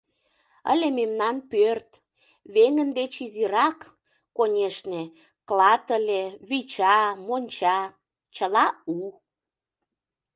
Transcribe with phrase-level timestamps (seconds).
[0.71, 1.89] Ыле мемнан пӧрт—
[2.53, 3.79] веҥын деч изирак,
[4.37, 5.03] конешне,
[5.47, 7.79] клат ыле, вича, монча—
[8.35, 8.97] чыла у.